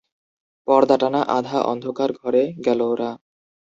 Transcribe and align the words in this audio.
পর্দাটানা 0.67 1.21
আধা 1.37 1.59
অন্ধকার 1.63 2.09
ঘরে 2.21 2.43
গেল 2.65 2.79
ওরা। 2.91 3.09